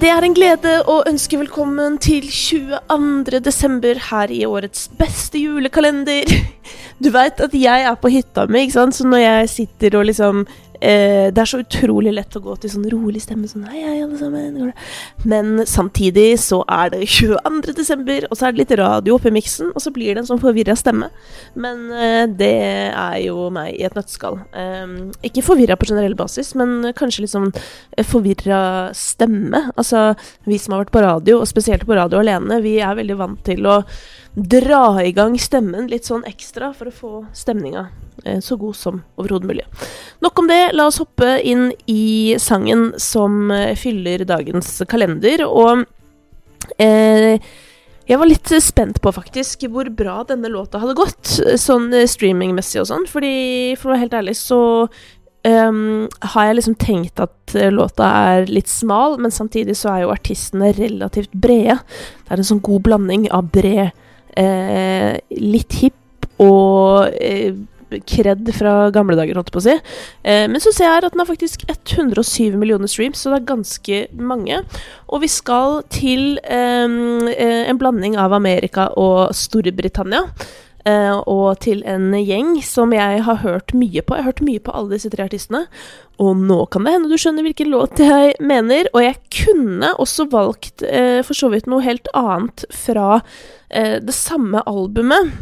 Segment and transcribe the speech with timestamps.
[0.00, 3.38] Det er en glede å ønske velkommen til 22.
[3.44, 6.28] desember her i årets beste julekalender.
[7.02, 10.06] Du veit at jeg er på hytta mi, ikke sant, så når jeg sitter og
[10.06, 10.44] liksom
[10.80, 13.96] eh, Det er så utrolig lett å gå til sånn rolig stemme, sånn hei, hei,
[14.04, 14.72] alle sammen.
[15.24, 17.74] Men samtidig så er det 22.
[17.76, 20.42] desember, og så er det litt radio oppi miksen, og så blir det en sånn
[20.42, 21.10] forvirra stemme.
[21.54, 22.52] Men eh, det
[22.90, 24.40] er jo meg i et nøtteskall.
[24.52, 24.98] Eh,
[25.30, 27.52] ikke forvirra på generell basis, men kanskje litt sånn
[28.10, 29.66] forvirra stemme.
[29.76, 30.12] Altså,
[30.48, 33.44] vi som har vært på radio, og spesielt på radio alene, vi er veldig vant
[33.46, 33.80] til å
[34.34, 39.02] dra i gang stemmen litt sånn ekstra for å få stemninga eh, så god som
[39.20, 39.66] overhodet mulig.
[40.24, 45.44] Nok om det, la oss hoppe inn i sangen som eh, fyller dagens kalender.
[45.46, 45.84] Og
[46.80, 47.40] eh,
[48.04, 52.88] jeg var litt spent på faktisk hvor bra denne låta hadde gått, sånn streamingmessig og
[52.92, 53.08] sånn.
[53.10, 53.34] Fordi
[53.80, 54.60] for å være helt ærlig så
[55.48, 60.12] um, har jeg liksom tenkt at låta er litt smal, men samtidig så er jo
[60.12, 61.78] artistene relativt brede.
[62.24, 63.86] Det er en sånn god blanding av bred
[64.36, 67.54] eh, litt hipp og eh,
[68.08, 69.76] kred fra gamle dager, holdt jeg på å si.
[70.24, 73.48] Eh, men så ser jeg at den har faktisk 107 millioner streams, så det er
[73.52, 74.60] ganske mange.
[75.08, 77.00] Og vi skal til eh,
[77.34, 80.26] eh en blanding av Amerika og Storbritannia.
[80.84, 84.16] Eh, og til en gjeng som jeg har hørt mye på.
[84.16, 85.64] Jeg har hørt mye på alle disse tre artistene.
[86.20, 88.90] Og nå kan det hende du skjønner hvilken låt jeg mener.
[88.92, 94.16] Og jeg kunne også valgt uh, for så vidt noe helt annet fra uh, det
[94.16, 95.32] samme albumet.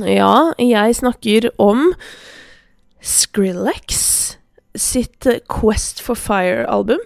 [0.00, 1.90] Ja, jeg snakker om
[3.04, 3.98] Skrillex
[4.78, 7.02] sitt Quest for Fire-album.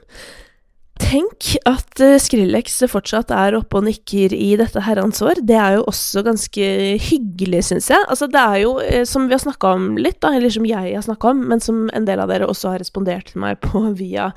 [1.03, 5.43] Tenk at uh, Skrillex fortsatt er oppe og nikker i dette herrens år.
[5.45, 6.69] Det er jo også ganske
[7.09, 8.07] hyggelig, syns jeg.
[8.07, 10.95] Altså, det er jo, uh, som vi har snakka om litt, da, eller som jeg
[10.95, 13.83] har snakka om, men som en del av dere også har respondert til meg på
[13.99, 14.31] via,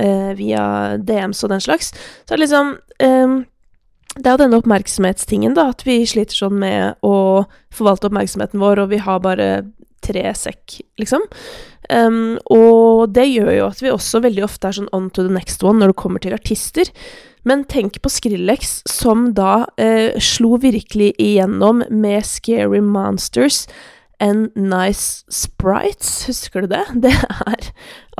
[0.00, 0.64] eh, via
[0.98, 1.92] DMs og den slags,
[2.24, 2.74] så er det liksom
[3.04, 3.42] um,
[4.14, 8.84] det er jo denne oppmerksomhetstingen, da, at vi sliter sånn med å forvalte oppmerksomheten vår,
[8.84, 9.48] og vi har bare
[10.04, 11.24] tre sekk, liksom.
[11.90, 15.32] Um, og det gjør jo at vi også veldig ofte er sånn on to the
[15.32, 16.88] next one når det kommer til artister.
[17.44, 23.66] Men tenk på Skrillex, som da eh, slo virkelig igjennom med Scary Monsters
[24.22, 26.24] and Nice Sprites.
[26.30, 26.86] Husker du det?
[27.04, 27.68] Det er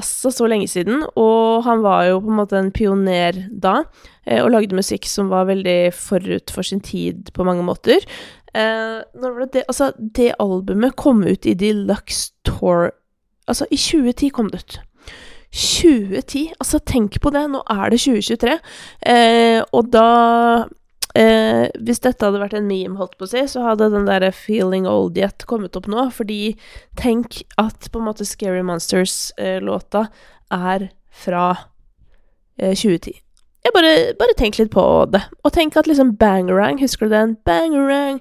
[0.00, 1.04] altså så lenge siden.
[1.20, 3.82] Og han var jo på en måte en pioner da,
[4.26, 8.04] eh, og lagde musikk som var veldig forut for sin tid på mange måter.
[8.54, 9.64] Eh, det, det?
[9.68, 12.92] Altså, det albumet kom ut i Deluxe Tour
[13.44, 14.76] Altså, i 2010 kom det ut.
[15.52, 16.54] 2010!
[16.60, 17.42] Altså, tenk på det!
[17.52, 18.54] Nå er det 2023.
[19.12, 20.06] Eh, og da
[21.14, 24.30] eh, Hvis dette hadde vært en meme, holdt på å si, så hadde den der
[24.30, 26.10] 'Feeling Old Yet' kommet opp nå.
[26.12, 26.56] Fordi
[26.96, 31.46] tenk at på en måte Scary Monsters-låta eh, er fra
[32.58, 33.23] 2010
[33.64, 35.22] jeg bare, bare tenk litt på det.
[35.40, 37.30] Og tenk at liksom bangerang, husker du den?
[37.48, 38.18] Bangerang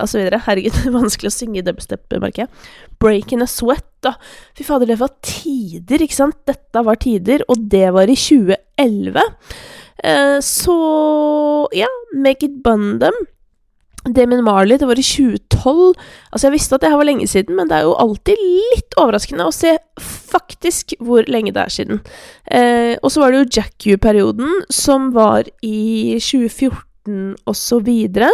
[0.00, 0.40] Og så videre.
[0.46, 2.64] Herregud, det er vanskelig å synge i dubstep, merker jeg.
[3.04, 4.14] Breaking a sweat, da.
[4.56, 6.40] Fy fader, det var tider, ikke sant?
[6.48, 9.28] Dette var tider, og det var i 2011.
[10.04, 10.80] Eh, så
[11.76, 13.26] ja, make it bun them.
[14.04, 15.94] Damien Marley, det var i 2012.
[16.32, 18.40] Altså, jeg visste at det her var lenge siden, men det er jo alltid
[18.72, 19.76] litt overraskende å se
[20.34, 22.02] faktisk hvor lenge det er siden.
[22.50, 28.30] Eh, og så var det jo Jack U-perioden, som var i 2014 og så videre.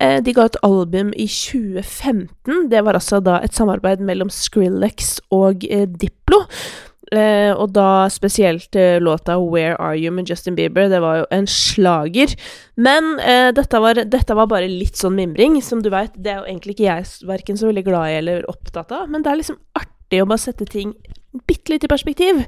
[0.00, 2.68] Eh, de ga et album i 2015.
[2.70, 6.44] Det var altså da et samarbeid mellom Skrillex og eh, Diplo.
[7.12, 10.88] Eh, og da spesielt eh, låta 'Where Are You' med Justin Bieber.
[10.88, 12.34] Det var jo en slager.
[12.76, 15.60] Men eh, dette, var, dette, var, bare litt sånn mimring.
[15.62, 18.48] Som du veit, det er jo egentlig ikke jeg verken så veldig glad i eller
[18.50, 19.10] opptatt av.
[19.10, 20.94] Men det er liksom artig å bare sette ting
[21.46, 22.44] bitte litt perspektiv.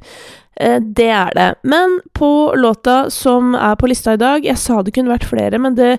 [0.56, 1.50] Eh, det er det.
[1.62, 5.58] Men på låta som er på lista i dag Jeg sa det kunne vært flere,
[5.60, 5.98] men det,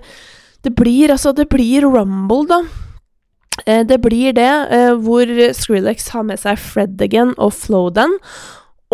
[0.66, 2.62] det blir altså Det blir Rumble, da.
[3.66, 8.18] Eh, det blir det, eh, hvor Skrillex har med seg Fred again og Flowdan.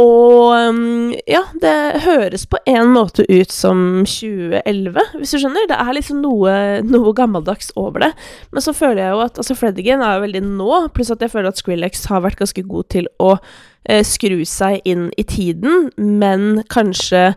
[0.00, 5.69] Og mm, ja, det høres på en måte ut som 2011, hvis du skjønner.
[5.70, 8.11] Det er liksom noe, noe gammeldags over det.
[8.50, 11.31] Men så føler jeg jo at altså Fledigan er jo veldig nå, pluss at jeg
[11.31, 15.93] føler at Skrillex har vært ganske god til å eh, skru seg inn i tiden,
[15.94, 17.29] men kanskje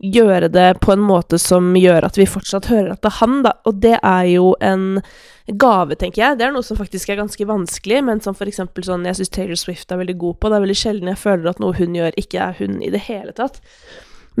[0.00, 3.40] gjøre det på en måte som gjør at vi fortsatt hører at det er han,
[3.44, 3.54] da.
[3.68, 5.00] Og det er jo en
[5.50, 6.38] gave, tenker jeg.
[6.38, 9.34] Det er noe som faktisk er ganske vanskelig, men som for eksempel sånn jeg syns
[9.34, 10.50] Taylor Swift er veldig god på.
[10.50, 13.02] Det er veldig sjelden jeg føler at noe hun gjør, ikke er hun i det
[13.08, 13.60] hele tatt.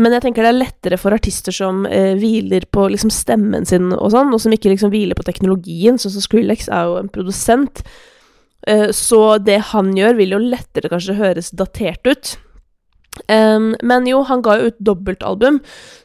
[0.00, 3.90] Men jeg tenker det er lettere for artister som eh, hviler på liksom stemmen sin
[3.96, 7.10] og sånn, og som ikke liksom hviler på teknologien, sånn som Skrillex er jo en
[7.12, 7.82] produsent.
[8.70, 12.36] Eh, så det han gjør, vil jo lettere kanskje høres datert ut.
[13.28, 15.58] Um, men jo, han ga jo ut dobbeltalbum,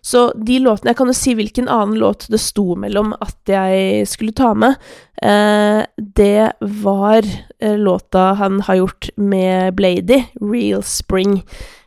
[0.04, 4.08] så de låtene Jeg kan jo si hvilken annen låt det sto mellom at jeg
[4.10, 4.76] skulle ta med.
[5.22, 11.42] Uh, det var uh, låta han har gjort med Blady, 'Real Spring'.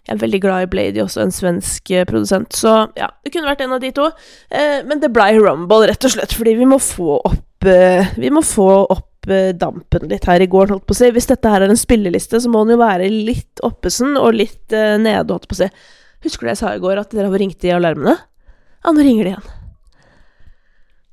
[0.08, 2.54] Jeg er veldig glad i Blady, også en svensk uh, produsent.
[2.54, 4.08] Så ja, det kunne vært en av de to.
[4.88, 8.70] men det blei Rumble, rett og slett, fordi vi må få opp Vi må få
[8.86, 9.07] opp
[9.58, 11.10] dampen litt her i går, holdt på å si.
[11.14, 14.74] Hvis dette her er en spilleliste, så må den jo være litt oppesen og litt
[14.76, 15.70] uh, nede, holdt på å si.
[16.26, 18.16] Husker du jeg sa i går at dere har ringt i alarmene?
[18.84, 19.54] Ja, nå ringer de igjen.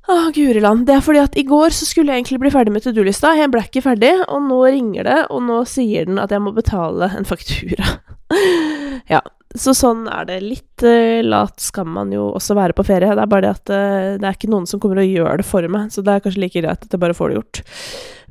[0.06, 0.16] Å,
[0.62, 0.84] land.
[0.86, 3.32] Det er fordi at i går så skulle jeg egentlig bli ferdig med to do-lista.
[3.34, 6.52] Jeg ble ikke ferdig, og nå ringer det, og nå sier den at jeg må
[6.54, 7.96] betale en faktura.
[9.14, 9.22] ja,
[9.60, 10.40] så sånn er det.
[10.44, 13.14] Litt uh, lat skal man jo også være på ferie.
[13.16, 15.46] Det er bare det at uh, det er ikke noen som kommer og gjør det
[15.48, 17.60] for meg, så det er kanskje like greit at jeg bare får det gjort.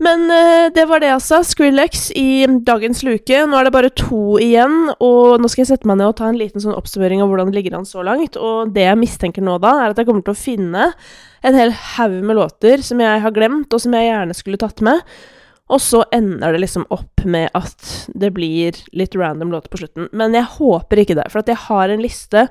[0.06, 1.42] Men uh, det var det, altså.
[1.48, 3.44] Skrillex i dagens luke.
[3.46, 6.32] Nå er det bare to igjen, og nå skal jeg sette meg ned og ta
[6.32, 8.40] en liten sånn oppsummering av hvordan det ligger an så langt.
[8.40, 10.92] Og det jeg mistenker nå, da, er at jeg kommer til å finne
[11.46, 14.84] en hel haug med låter som jeg har glemt, og som jeg gjerne skulle tatt
[14.86, 15.02] med.
[15.74, 20.10] Og så ender det liksom opp med at det blir litt random låter på slutten.
[20.14, 22.48] Men jeg håper ikke det, for jeg har en liste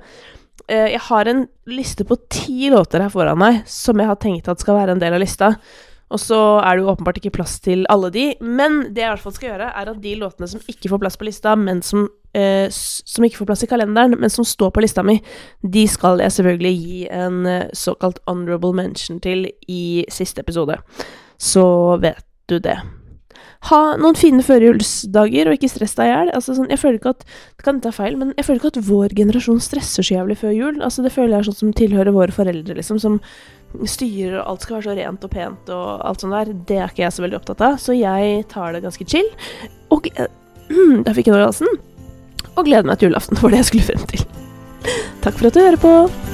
[0.66, 4.50] eh, Jeg har en liste på ti låter her foran meg som jeg har tenkt
[4.50, 5.55] at skal være en del av lista.
[6.12, 9.12] Og så er det jo åpenbart ikke plass til alle de, men det jeg i
[9.14, 11.81] hvert fall skal gjøre, er at de låtene som ikke får plass på lista, men
[11.82, 12.05] som,
[12.37, 15.16] eh, som ikke får plass i kalenderen, men som står på lista mi,
[15.62, 20.76] de skal jeg selvfølgelig gi en eh, såkalt honorable mention til i siste episode.
[21.40, 21.64] Så
[22.05, 22.22] vet
[22.52, 22.76] du det
[23.70, 26.31] ha noen fine førjulsdager, og ikke stress deg i hjel.
[26.36, 28.86] Altså, sånn, jeg føler ikke at Det kan ta feil, men jeg føler ikke at
[28.88, 30.81] vår generasjon stresser så jævlig før jul.
[30.84, 33.20] Altså, det føler jeg er sånn som tilhører våre foreldre, liksom, som
[33.88, 36.52] styrer, og alt skal være så rent og pent og alt sånt der.
[36.69, 39.32] Det er ikke jeg så veldig opptatt av, så jeg tar det ganske chill.
[39.94, 40.08] Og
[41.04, 41.82] Da fikk jeg noe i halsen.
[42.54, 44.25] Og gleder meg til julaften, for det jeg skulle frem til.
[45.25, 46.33] Takk for at du hører på.